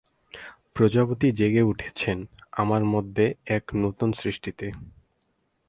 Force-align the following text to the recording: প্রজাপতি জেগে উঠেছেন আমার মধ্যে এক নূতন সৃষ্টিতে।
প্রজাপতি 0.73 1.27
জেগে 1.31 1.61
উঠেছেন 1.61 2.17
আমার 2.51 2.83
মধ্যে 2.85 3.25
এক 3.47 3.63
নূতন 3.75 4.09
সৃষ্টিতে। 4.13 4.67